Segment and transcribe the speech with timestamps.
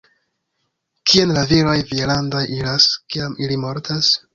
[1.11, 4.17] Kien la viroj vialandaj iras, kiam ili mortas?